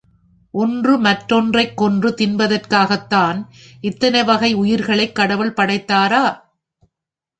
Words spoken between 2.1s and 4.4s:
தின்பதற்காகத்தான், இத்தனை